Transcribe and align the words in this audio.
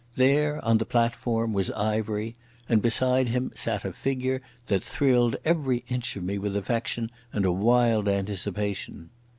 There 0.15 0.65
on 0.65 0.79
the 0.79 0.85
platform 0.87 1.53
was 1.53 1.69
Ivery, 1.69 2.35
and 2.67 2.81
beside 2.81 3.29
him 3.29 3.51
sat 3.53 3.85
a 3.85 3.93
figure 3.93 4.41
that 4.65 4.83
thrilled 4.83 5.35
every 5.45 5.83
inch 5.89 6.15
of 6.15 6.23
me 6.23 6.39
with 6.39 6.57
affection 6.57 7.11
and 7.31 7.45
a 7.45 7.51
wild 7.51 8.07
anticipation. 8.09 9.11